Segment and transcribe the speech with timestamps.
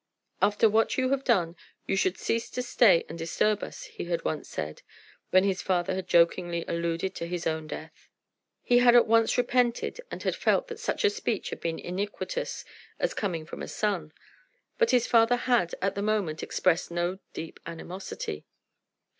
[0.41, 1.55] "After what you have done
[1.85, 4.81] you should cease to stay and disturb us," he had once said,
[5.29, 8.09] when his father had jokingly alluded to his own death.
[8.63, 12.65] He had at once repented, and had felt that such a speech had been iniquitous
[12.97, 14.11] as coming from a son.
[14.79, 18.47] But his father had, at the moment, expressed no deep animosity.